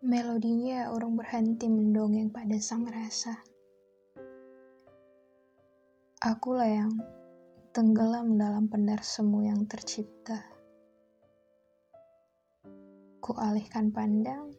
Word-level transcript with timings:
Melodinya 0.00 0.90
orang 0.90 1.14
berhenti 1.14 1.68
mendongeng 1.68 2.34
pada 2.34 2.56
sang 2.58 2.88
rasa. 2.88 3.36
Akulah 6.18 6.66
yang 6.66 6.92
tenggelam 7.70 8.34
dalam 8.34 8.66
pendar 8.66 9.06
semu 9.06 9.46
yang 9.46 9.68
tercipta. 9.70 10.40
Ku 13.22 13.36
alihkan 13.38 13.94
pandang 13.94 14.50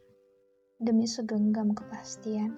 demi 0.80 1.04
segenggam 1.04 1.76
kepastian. 1.76 2.56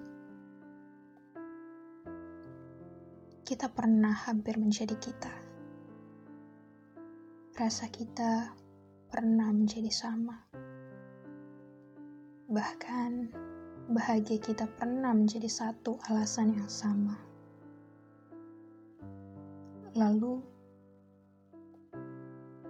Kita 3.42 3.68
pernah 3.74 4.12
hampir 4.12 4.56
menjadi 4.56 4.96
kita. 4.96 5.43
Rasa 7.54 7.86
kita 7.86 8.50
pernah 9.06 9.54
menjadi 9.54 9.86
sama. 9.86 10.42
Bahkan 12.50 13.10
bahagia 13.94 14.42
kita 14.42 14.66
pernah 14.66 15.14
menjadi 15.14 15.46
satu 15.46 16.02
alasan 16.10 16.58
yang 16.58 16.66
sama. 16.66 17.14
Lalu, 19.94 20.42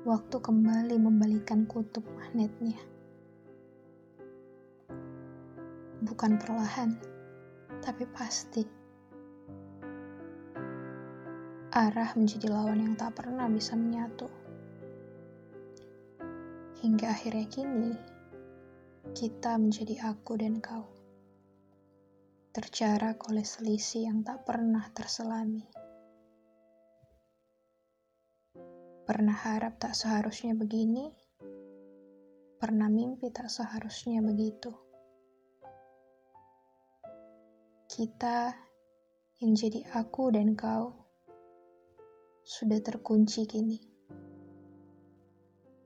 waktu 0.04 0.36
kembali 0.36 1.00
membalikan 1.00 1.64
kutub 1.64 2.04
magnetnya. 2.20 2.76
Bukan 6.04 6.36
perlahan, 6.36 6.92
tapi 7.80 8.04
pasti. 8.12 8.68
Arah 11.72 12.12
menjadi 12.20 12.52
lawan 12.52 12.84
yang 12.84 12.94
tak 13.00 13.16
pernah 13.16 13.48
bisa 13.48 13.72
menyatu. 13.80 14.43
Hingga 16.84 17.16
akhirnya 17.16 17.48
kini, 17.48 17.96
kita 19.16 19.56
menjadi 19.56 20.04
aku 20.04 20.36
dan 20.36 20.60
kau. 20.60 20.84
Terjarak 22.52 23.24
oleh 23.32 23.40
selisih 23.40 24.12
yang 24.12 24.20
tak 24.20 24.44
pernah 24.44 24.84
terselami. 24.92 25.64
Pernah 29.08 29.32
harap 29.32 29.80
tak 29.80 29.96
seharusnya 29.96 30.52
begini, 30.52 31.08
pernah 32.60 32.92
mimpi 32.92 33.32
tak 33.32 33.48
seharusnya 33.48 34.20
begitu. 34.20 34.68
Kita 37.88 38.52
yang 39.40 39.56
jadi 39.56 39.88
aku 39.88 40.36
dan 40.36 40.52
kau 40.52 40.92
sudah 42.44 42.76
terkunci 42.84 43.48
kini. 43.48 43.93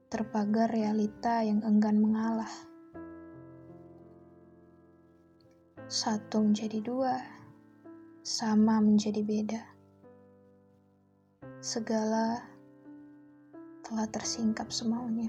Terpagar 0.08 0.72
realita 0.72 1.44
yang 1.44 1.60
enggan 1.68 2.00
mengalah. 2.00 2.48
Satu 5.84 6.40
menjadi 6.40 6.80
dua, 6.80 7.20
sama 8.24 8.80
menjadi 8.80 9.20
beda. 9.20 9.60
Segala 11.60 12.40
telah 13.84 14.08
tersingkap 14.08 14.72
semaunya. 14.72 15.28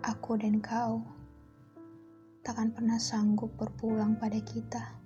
Aku 0.00 0.40
dan 0.40 0.64
kau 0.64 1.04
takkan 2.40 2.72
pernah 2.72 2.96
sanggup 2.96 3.52
berpulang 3.60 4.16
pada 4.16 4.40
kita. 4.40 5.03